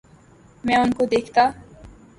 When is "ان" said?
0.75-0.91